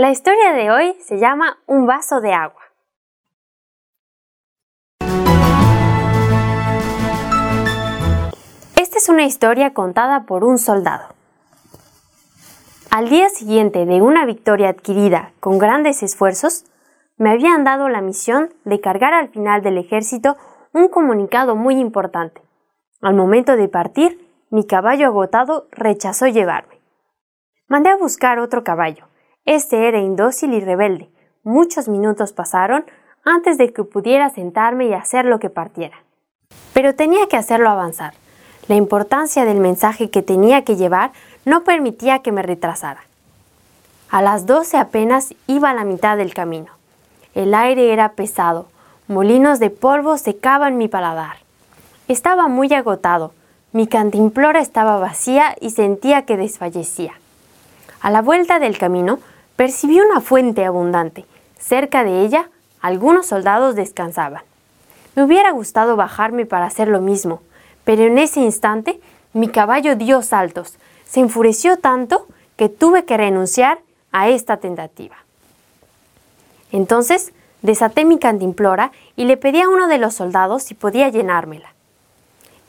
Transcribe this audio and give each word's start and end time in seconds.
La 0.00 0.12
historia 0.12 0.52
de 0.52 0.70
hoy 0.70 0.94
se 1.00 1.18
llama 1.18 1.58
Un 1.66 1.84
vaso 1.84 2.20
de 2.20 2.32
agua. 2.32 2.62
Esta 8.76 8.98
es 8.98 9.08
una 9.08 9.24
historia 9.24 9.74
contada 9.74 10.24
por 10.24 10.44
un 10.44 10.58
soldado. 10.58 11.08
Al 12.92 13.08
día 13.08 13.28
siguiente 13.28 13.86
de 13.86 14.00
una 14.00 14.24
victoria 14.24 14.68
adquirida 14.68 15.32
con 15.40 15.58
grandes 15.58 16.04
esfuerzos, 16.04 16.64
me 17.16 17.32
habían 17.32 17.64
dado 17.64 17.88
la 17.88 18.00
misión 18.00 18.54
de 18.64 18.80
cargar 18.80 19.14
al 19.14 19.30
final 19.30 19.62
del 19.62 19.78
ejército 19.78 20.36
un 20.72 20.86
comunicado 20.86 21.56
muy 21.56 21.74
importante. 21.74 22.40
Al 23.02 23.14
momento 23.14 23.56
de 23.56 23.66
partir, 23.66 24.24
mi 24.50 24.64
caballo 24.64 25.06
agotado 25.08 25.66
rechazó 25.72 26.28
llevarme. 26.28 26.78
Mandé 27.66 27.90
a 27.90 27.96
buscar 27.96 28.38
otro 28.38 28.62
caballo. 28.62 29.07
Este 29.48 29.88
era 29.88 29.98
indócil 29.98 30.52
y 30.52 30.60
rebelde. 30.60 31.08
Muchos 31.42 31.88
minutos 31.88 32.34
pasaron 32.34 32.84
antes 33.24 33.56
de 33.56 33.72
que 33.72 33.82
pudiera 33.82 34.28
sentarme 34.28 34.88
y 34.88 34.92
hacer 34.92 35.24
lo 35.24 35.38
que 35.38 35.48
partiera. 35.48 35.96
Pero 36.74 36.94
tenía 36.94 37.28
que 37.28 37.38
hacerlo 37.38 37.70
avanzar. 37.70 38.12
La 38.66 38.74
importancia 38.74 39.46
del 39.46 39.56
mensaje 39.56 40.10
que 40.10 40.20
tenía 40.20 40.64
que 40.64 40.76
llevar 40.76 41.12
no 41.46 41.64
permitía 41.64 42.18
que 42.18 42.30
me 42.30 42.42
retrasara. 42.42 43.00
A 44.10 44.20
las 44.20 44.44
doce 44.44 44.76
apenas 44.76 45.32
iba 45.46 45.70
a 45.70 45.74
la 45.74 45.84
mitad 45.84 46.18
del 46.18 46.34
camino. 46.34 46.72
El 47.34 47.54
aire 47.54 47.94
era 47.94 48.12
pesado, 48.12 48.68
molinos 49.06 49.60
de 49.60 49.70
polvo 49.70 50.18
secaban 50.18 50.76
mi 50.76 50.88
paladar. 50.88 51.38
Estaba 52.06 52.48
muy 52.48 52.70
agotado, 52.74 53.32
mi 53.72 53.86
cantimplora 53.86 54.60
estaba 54.60 54.98
vacía 54.98 55.56
y 55.58 55.70
sentía 55.70 56.26
que 56.26 56.36
desfallecía. 56.36 57.14
A 58.02 58.10
la 58.10 58.20
vuelta 58.20 58.58
del 58.58 58.76
camino 58.76 59.20
percibí 59.58 59.98
una 59.98 60.20
fuente 60.20 60.64
abundante. 60.64 61.24
Cerca 61.58 62.04
de 62.04 62.20
ella, 62.20 62.48
algunos 62.80 63.26
soldados 63.26 63.74
descansaban. 63.74 64.42
Me 65.16 65.24
hubiera 65.24 65.50
gustado 65.50 65.96
bajarme 65.96 66.46
para 66.46 66.66
hacer 66.66 66.86
lo 66.86 67.00
mismo, 67.00 67.42
pero 67.82 68.04
en 68.04 68.18
ese 68.18 68.38
instante 68.38 69.00
mi 69.32 69.48
caballo 69.48 69.96
dio 69.96 70.22
saltos. 70.22 70.78
Se 71.04 71.18
enfureció 71.18 71.76
tanto 71.76 72.28
que 72.56 72.68
tuve 72.68 73.04
que 73.04 73.16
renunciar 73.16 73.80
a 74.12 74.28
esta 74.28 74.58
tentativa. 74.58 75.16
Entonces 76.70 77.32
desaté 77.60 78.04
mi 78.04 78.20
cantimplora 78.20 78.92
y 79.16 79.24
le 79.24 79.36
pedí 79.36 79.60
a 79.60 79.68
uno 79.68 79.88
de 79.88 79.98
los 79.98 80.14
soldados 80.14 80.62
si 80.62 80.74
podía 80.74 81.08
llenármela. 81.08 81.74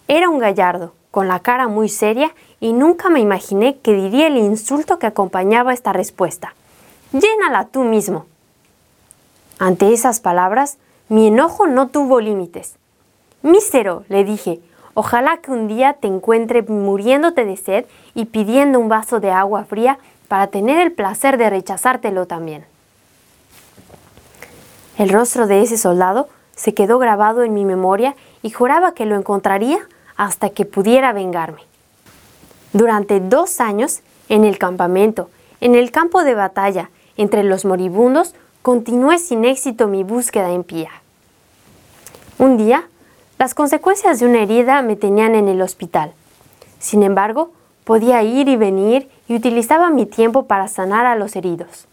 Era 0.07 0.27
un 0.27 0.39
gallardo, 0.39 0.95
con 1.11 1.27
la 1.27 1.39
cara 1.41 1.67
muy 1.67 1.87
seria, 1.87 2.31
y 2.59 2.73
nunca 2.73 3.11
me 3.11 3.19
imaginé 3.19 3.77
que 3.77 3.93
diría 3.93 4.25
el 4.25 4.37
insulto 4.37 4.97
que 4.97 5.05
acompañaba 5.05 5.71
esta 5.71 5.93
respuesta. 5.93 6.55
Llénala 7.11 7.65
tú 7.65 7.83
mismo. 7.83 8.25
Ante 9.57 9.93
esas 9.93 10.19
palabras, 10.19 10.77
mi 11.09 11.27
enojo 11.27 11.65
no 11.65 11.87
tuvo 11.87 12.19
límites. 12.19 12.75
Mísero, 13.41 14.03
le 14.09 14.23
dije, 14.23 14.59
ojalá 14.93 15.37
que 15.37 15.51
un 15.51 15.67
día 15.67 15.93
te 15.93 16.07
encuentre 16.07 16.61
muriéndote 16.61 17.45
de 17.45 17.57
sed 17.57 17.85
y 18.13 18.25
pidiendo 18.25 18.79
un 18.79 18.89
vaso 18.89 19.19
de 19.19 19.31
agua 19.31 19.65
fría 19.65 19.97
para 20.27 20.47
tener 20.47 20.79
el 20.79 20.91
placer 20.91 21.37
de 21.37 21.49
rechazártelo 21.49 22.27
también. 22.27 22.65
El 24.97 25.09
rostro 25.09 25.47
de 25.47 25.61
ese 25.61 25.77
soldado 25.77 26.29
se 26.55 26.73
quedó 26.73 26.99
grabado 26.99 27.43
en 27.43 27.53
mi 27.53 27.65
memoria 27.65 28.15
y 28.43 28.51
juraba 28.51 28.93
que 28.93 29.05
lo 29.05 29.15
encontraría 29.15 29.79
hasta 30.15 30.49
que 30.49 30.65
pudiera 30.65 31.13
vengarme. 31.13 31.61
Durante 32.73 33.19
dos 33.19 33.61
años, 33.61 34.01
en 34.27 34.43
el 34.43 34.59
campamento, 34.59 35.29
en 35.61 35.73
el 35.73 35.91
campo 35.91 36.23
de 36.23 36.35
batalla, 36.35 36.89
entre 37.19 37.43
los 37.43 37.65
moribundos, 37.65 38.33
continué 38.61 39.19
sin 39.19 39.43
éxito 39.43 39.87
mi 39.87 40.03
búsqueda 40.03 40.53
impía. 40.53 40.89
Un 42.37 42.55
día, 42.55 42.87
las 43.37 43.53
consecuencias 43.53 44.19
de 44.19 44.25
una 44.25 44.41
herida 44.41 44.81
me 44.81 44.95
tenían 44.95 45.35
en 45.35 45.49
el 45.49 45.61
hospital. 45.61 46.13
Sin 46.79 47.03
embargo, 47.03 47.51
podía 47.83 48.23
ir 48.23 48.47
y 48.47 48.55
venir 48.55 49.09
y 49.27 49.35
utilizaba 49.35 49.89
mi 49.89 50.05
tiempo 50.05 50.45
para 50.45 50.69
sanar 50.69 51.05
a 51.05 51.15
los 51.15 51.35
heridos. 51.35 51.87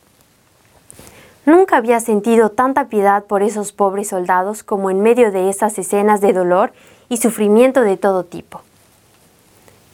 Nunca 1.44 1.76
había 1.76 1.98
sentido 1.98 2.50
tanta 2.50 2.84
piedad 2.84 3.24
por 3.24 3.42
esos 3.42 3.72
pobres 3.72 4.08
soldados 4.08 4.62
como 4.62 4.90
en 4.90 5.00
medio 5.00 5.32
de 5.32 5.48
esas 5.48 5.76
escenas 5.78 6.20
de 6.20 6.32
dolor 6.32 6.72
y 7.08 7.16
sufrimiento 7.16 7.80
de 7.80 7.96
todo 7.96 8.22
tipo. 8.22 8.60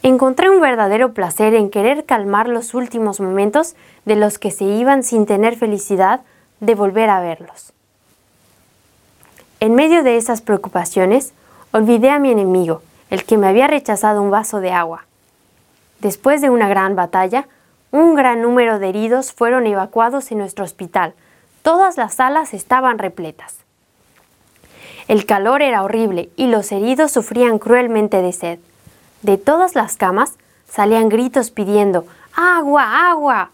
Encontré 0.03 0.49
un 0.49 0.61
verdadero 0.61 1.13
placer 1.13 1.55
en 1.55 1.69
querer 1.69 2.05
calmar 2.05 2.47
los 2.47 2.73
últimos 2.73 3.19
momentos 3.19 3.75
de 4.05 4.15
los 4.15 4.37
que 4.37 4.51
se 4.51 4.65
iban 4.65 5.01
sin 5.01 5.25
tener 5.25 5.55
felicidad 5.55 6.21
de 6.59 6.75
volver 6.75 7.09
a 7.09 7.21
verlos. 7.21 7.73
En 9.59 9.75
medio 9.75 10.03
de 10.03 10.17
esas 10.17 10.41
preocupaciones, 10.41 11.33
olvidé 11.71 12.09
a 12.09 12.19
mi 12.19 12.31
enemigo, 12.31 12.81
el 13.09 13.23
que 13.23 13.37
me 13.37 13.47
había 13.47 13.67
rechazado 13.67 14.21
un 14.21 14.29
vaso 14.29 14.59
de 14.59 14.71
agua. 14.71 15.05
Después 15.99 16.41
de 16.41 16.49
una 16.49 16.67
gran 16.67 16.95
batalla, 16.95 17.47
un 17.91 18.13
gran 18.13 18.41
número 18.41 18.77
de 18.77 18.89
heridos 18.89 19.31
fueron 19.31 19.65
evacuados 19.65 20.31
en 20.31 20.37
nuestro 20.37 20.65
hospital, 20.65 21.13
Todas 21.63 21.95
las 21.95 22.15
salas 22.15 22.53
estaban 22.53 22.99
repletas. 22.99 23.55
El 25.07 25.25
calor 25.25 25.61
era 25.61 25.83
horrible 25.83 26.29
y 26.35 26.47
los 26.47 26.73
heridos 26.73 27.13
sufrían 27.13 27.57
cruelmente 27.57 28.21
de 28.21 28.33
sed. 28.33 28.59
De 29.23 29.37
todas 29.37 29.73
las 29.73 29.97
camas 29.97 30.33
salían 30.69 31.09
gritos 31.09 31.49
pidiendo 31.49 32.05
¡Agua, 32.35 33.09
agua! 33.09 33.49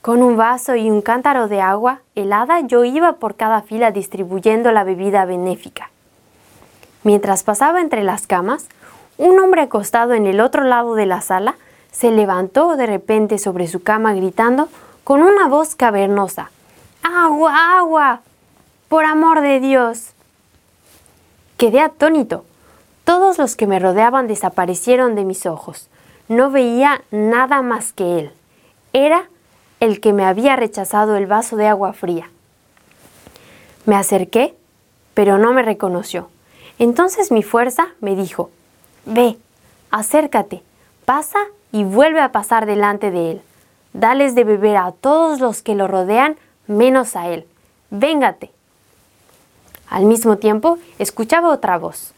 Con 0.00 0.22
un 0.22 0.36
vaso 0.36 0.76
y 0.76 0.90
un 0.90 1.00
cántaro 1.00 1.48
de 1.48 1.60
agua 1.60 2.00
helada 2.14 2.60
yo 2.60 2.84
iba 2.84 3.14
por 3.14 3.34
cada 3.34 3.62
fila 3.62 3.90
distribuyendo 3.90 4.70
la 4.70 4.84
bebida 4.84 5.24
benéfica. 5.24 5.90
Mientras 7.02 7.42
pasaba 7.42 7.80
entre 7.80 8.04
las 8.04 8.26
camas, 8.26 8.66
un 9.18 9.38
hombre 9.40 9.62
acostado 9.62 10.14
en 10.14 10.26
el 10.26 10.40
otro 10.40 10.64
lado 10.64 10.94
de 10.94 11.06
la 11.06 11.20
sala 11.20 11.56
se 11.90 12.10
levantó 12.10 12.76
de 12.76 12.86
repente 12.86 13.38
sobre 13.38 13.66
su 13.66 13.82
cama 13.82 14.14
gritando 14.14 14.68
con 15.02 15.22
una 15.22 15.48
voz 15.48 15.74
cavernosa 15.74 16.50
agua, 17.04 17.78
agua, 17.78 18.20
por 18.88 19.04
amor 19.04 19.40
de 19.40 19.60
Dios. 19.60 20.10
Quedé 21.56 21.80
atónito. 21.80 22.44
Todos 23.04 23.38
los 23.38 23.54
que 23.54 23.66
me 23.66 23.78
rodeaban 23.78 24.26
desaparecieron 24.26 25.14
de 25.14 25.24
mis 25.24 25.44
ojos. 25.46 25.88
No 26.28 26.50
veía 26.50 27.02
nada 27.10 27.60
más 27.60 27.92
que 27.92 28.18
él. 28.18 28.32
Era 28.92 29.28
el 29.80 30.00
que 30.00 30.12
me 30.12 30.24
había 30.24 30.56
rechazado 30.56 31.16
el 31.16 31.26
vaso 31.26 31.56
de 31.56 31.66
agua 31.66 31.92
fría. 31.92 32.30
Me 33.84 33.96
acerqué, 33.96 34.54
pero 35.12 35.36
no 35.36 35.52
me 35.52 35.62
reconoció. 35.62 36.28
Entonces 36.78 37.30
mi 37.30 37.42
fuerza 37.42 37.88
me 38.00 38.16
dijo, 38.16 38.50
Ve, 39.04 39.36
acércate, 39.90 40.62
pasa 41.04 41.38
y 41.72 41.84
vuelve 41.84 42.20
a 42.20 42.32
pasar 42.32 42.64
delante 42.64 43.10
de 43.10 43.32
él. 43.32 43.42
Dales 43.92 44.34
de 44.34 44.44
beber 44.44 44.78
a 44.78 44.92
todos 44.92 45.40
los 45.40 45.60
que 45.60 45.74
lo 45.74 45.86
rodean 45.86 46.36
menos 46.66 47.16
a 47.16 47.28
él. 47.28 47.46
Véngate. 47.90 48.50
Al 49.88 50.06
mismo 50.06 50.38
tiempo, 50.38 50.78
escuchaba 50.98 51.50
otra 51.50 51.76
voz. 51.76 52.14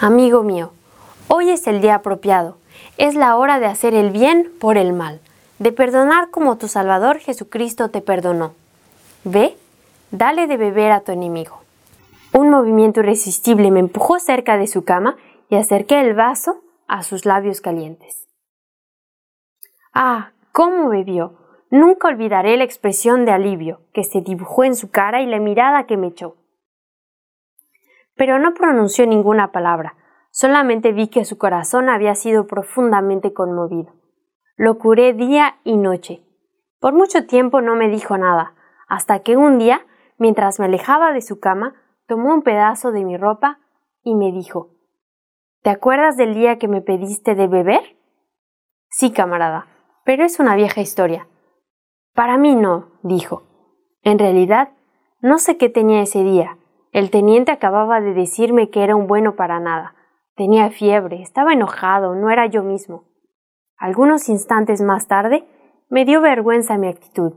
Amigo 0.00 0.42
mío, 0.42 0.72
hoy 1.28 1.50
es 1.50 1.66
el 1.66 1.80
día 1.80 1.96
apropiado. 1.96 2.56
Es 2.98 3.14
la 3.14 3.36
hora 3.36 3.58
de 3.58 3.66
hacer 3.66 3.94
el 3.94 4.10
bien 4.10 4.50
por 4.60 4.76
el 4.76 4.92
mal, 4.92 5.20
de 5.58 5.72
perdonar 5.72 6.30
como 6.30 6.58
tu 6.58 6.68
Salvador 6.68 7.18
Jesucristo 7.18 7.88
te 7.90 8.00
perdonó. 8.00 8.54
Ve, 9.24 9.56
dale 10.10 10.46
de 10.46 10.56
beber 10.56 10.92
a 10.92 11.00
tu 11.00 11.12
enemigo. 11.12 11.60
Un 12.32 12.50
movimiento 12.50 13.00
irresistible 13.00 13.70
me 13.70 13.80
empujó 13.80 14.18
cerca 14.18 14.56
de 14.56 14.66
su 14.66 14.84
cama 14.84 15.16
y 15.48 15.56
acerqué 15.56 16.00
el 16.00 16.14
vaso 16.14 16.62
a 16.88 17.02
sus 17.02 17.24
labios 17.24 17.60
calientes. 17.60 18.26
Ah, 19.94 20.30
cómo 20.52 20.88
bebió, 20.88 21.36
Nunca 21.72 22.08
olvidaré 22.08 22.58
la 22.58 22.64
expresión 22.64 23.24
de 23.24 23.32
alivio 23.32 23.80
que 23.94 24.04
se 24.04 24.20
dibujó 24.20 24.62
en 24.62 24.76
su 24.76 24.90
cara 24.90 25.22
y 25.22 25.26
la 25.26 25.38
mirada 25.38 25.86
que 25.86 25.96
me 25.96 26.08
echó. 26.08 26.36
Pero 28.22 28.38
no 28.38 28.54
pronunció 28.54 29.04
ninguna 29.04 29.50
palabra, 29.50 29.96
solamente 30.30 30.92
vi 30.92 31.08
que 31.08 31.24
su 31.24 31.38
corazón 31.38 31.88
había 31.88 32.14
sido 32.14 32.46
profundamente 32.46 33.32
conmovido. 33.32 33.94
Lo 34.54 34.78
curé 34.78 35.12
día 35.12 35.56
y 35.64 35.76
noche. 35.76 36.22
Por 36.78 36.92
mucho 36.92 37.26
tiempo 37.26 37.60
no 37.60 37.74
me 37.74 37.88
dijo 37.88 38.16
nada, 38.16 38.54
hasta 38.86 39.24
que 39.24 39.36
un 39.36 39.58
día, 39.58 39.84
mientras 40.18 40.60
me 40.60 40.66
alejaba 40.66 41.12
de 41.12 41.20
su 41.20 41.40
cama, 41.40 41.74
tomó 42.06 42.32
un 42.32 42.42
pedazo 42.42 42.92
de 42.92 43.04
mi 43.04 43.16
ropa 43.16 43.58
y 44.04 44.14
me 44.14 44.30
dijo 44.30 44.70
¿Te 45.62 45.70
acuerdas 45.70 46.16
del 46.16 46.34
día 46.34 46.60
que 46.60 46.68
me 46.68 46.80
pediste 46.80 47.34
de 47.34 47.48
beber? 47.48 47.96
Sí, 48.88 49.10
camarada, 49.10 49.66
pero 50.04 50.22
es 50.22 50.38
una 50.38 50.54
vieja 50.54 50.80
historia. 50.80 51.26
Para 52.14 52.38
mí 52.38 52.54
no, 52.54 53.00
dijo. 53.02 53.42
En 54.04 54.20
realidad, 54.20 54.74
no 55.18 55.38
sé 55.38 55.58
qué 55.58 55.68
tenía 55.68 56.02
ese 56.02 56.22
día. 56.22 56.56
El 56.92 57.10
teniente 57.10 57.50
acababa 57.50 58.00
de 58.00 58.12
decirme 58.12 58.68
que 58.68 58.84
era 58.84 58.94
un 58.94 59.06
bueno 59.06 59.34
para 59.34 59.58
nada. 59.60 59.94
Tenía 60.36 60.70
fiebre, 60.70 61.22
estaba 61.22 61.54
enojado, 61.54 62.14
no 62.14 62.30
era 62.30 62.46
yo 62.46 62.62
mismo. 62.62 63.04
Algunos 63.78 64.28
instantes 64.28 64.82
más 64.82 65.08
tarde, 65.08 65.44
me 65.88 66.04
dio 66.04 66.20
vergüenza 66.20 66.78
mi 66.78 66.88
actitud. 66.88 67.32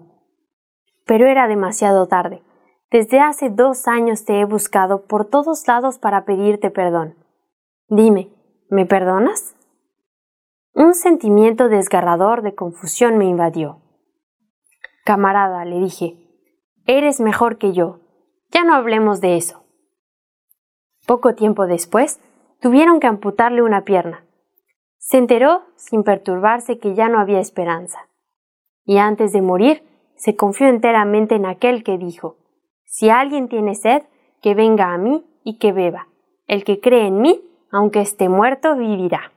Pero 1.05 1.27
era 1.27 1.47
demasiado 1.47 2.07
tarde. 2.07 2.43
Desde 2.91 3.19
hace 3.19 3.49
dos 3.49 3.87
años 3.87 4.25
te 4.25 4.39
he 4.39 4.45
buscado 4.45 5.05
por 5.07 5.25
todos 5.25 5.67
lados 5.67 5.99
para 5.99 6.25
pedirte 6.25 6.69
perdón. 6.69 7.15
Dime, 7.87 8.29
¿me 8.69 8.85
perdonas? 8.85 9.55
Un 10.73 10.93
sentimiento 10.93 11.69
desgarrador 11.69 12.41
de 12.41 12.55
confusión 12.55 13.17
me 13.17 13.25
invadió. 13.25 13.81
Camarada, 15.05 15.63
le 15.65 15.79
dije, 15.79 16.17
eres 16.85 17.21
mejor 17.21 17.57
que 17.57 17.73
yo. 17.73 18.04
Ya 18.55 18.63
no 18.63 18.73
hablemos 18.73 19.19
de 19.19 19.35
eso. 19.35 19.65
Poco 21.05 21.35
tiempo 21.35 21.67
después, 21.67 22.21
tuvieron 22.61 23.01
que 23.01 23.07
amputarle 23.07 23.61
una 23.61 23.83
pierna. 23.83 24.23
Se 24.97 25.17
enteró, 25.17 25.63
sin 25.75 26.03
perturbarse, 26.03 26.79
que 26.79 26.95
ya 26.95 27.09
no 27.09 27.19
había 27.19 27.41
esperanza. 27.41 28.07
Y 28.85 28.97
antes 28.97 29.33
de 29.33 29.41
morir, 29.41 29.83
se 30.15 30.37
confió 30.37 30.69
enteramente 30.69 31.35
en 31.35 31.45
aquel 31.45 31.83
que 31.83 31.97
dijo, 31.97 32.37
Si 32.85 33.09
alguien 33.09 33.49
tiene 33.49 33.75
sed, 33.75 34.03
que 34.41 34.55
venga 34.55 34.93
a 34.93 34.97
mí 34.97 35.25
y 35.43 35.57
que 35.57 35.73
beba. 35.73 36.07
El 36.47 36.63
que 36.63 36.79
cree 36.79 37.07
en 37.07 37.19
mí, 37.19 37.43
aunque 37.73 37.99
esté 37.99 38.29
muerto, 38.29 38.77
vivirá. 38.77 39.33